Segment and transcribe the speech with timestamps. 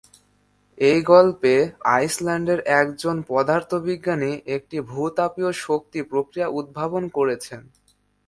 [0.77, 1.53] এই গল্পে
[1.89, 7.61] আইসল্যান্ডের একজন পদার্থবিজ্ঞানী একটি ভূ-তাপীয় শক্তি প্রক্রিয়া উদ্ভাবন করেছেন।